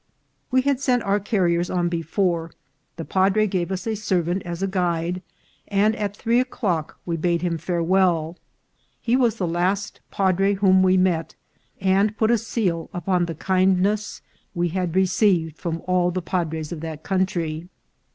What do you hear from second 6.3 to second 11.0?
o'clock we bade him farewell. He was the last padre whom we